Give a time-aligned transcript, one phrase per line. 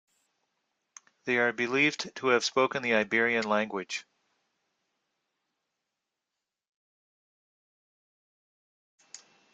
[1.25, 4.03] They are believed to have spoken the Iberian language.